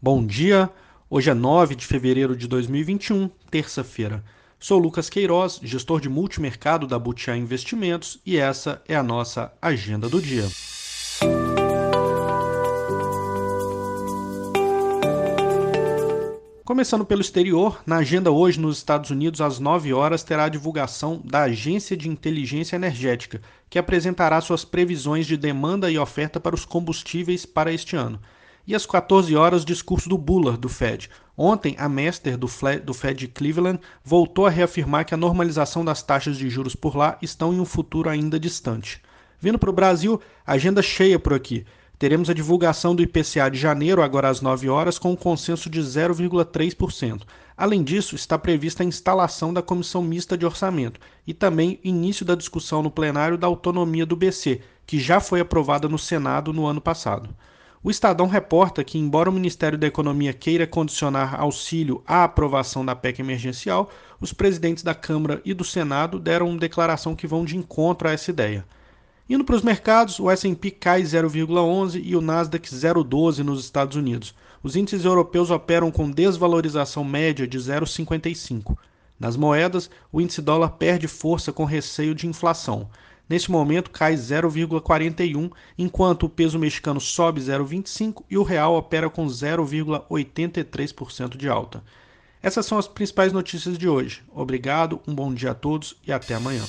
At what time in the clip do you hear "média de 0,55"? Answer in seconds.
77.02-78.76